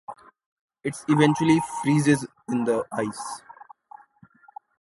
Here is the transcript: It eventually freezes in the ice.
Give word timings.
It 0.83 0.95
eventually 1.09 1.61
freezes 1.83 2.25
in 2.49 2.63
the 2.63 2.83
ice. 2.91 3.41